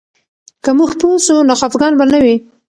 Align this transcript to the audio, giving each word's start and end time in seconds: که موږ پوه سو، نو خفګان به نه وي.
که 0.63 0.69
موږ 0.77 0.91
پوه 0.99 1.17
سو، 1.25 1.35
نو 1.47 1.53
خفګان 1.59 1.93
به 1.99 2.05
نه 2.11 2.19
وي. 2.23 2.35